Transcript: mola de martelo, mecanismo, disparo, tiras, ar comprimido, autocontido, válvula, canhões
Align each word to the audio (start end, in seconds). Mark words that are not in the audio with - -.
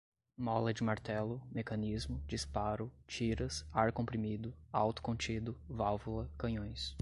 mola 0.35 0.73
de 0.73 0.83
martelo, 0.83 1.39
mecanismo, 1.51 2.23
disparo, 2.27 2.91
tiras, 3.05 3.63
ar 3.71 3.93
comprimido, 3.93 4.51
autocontido, 4.73 5.55
válvula, 5.69 6.27
canhões 6.39 6.89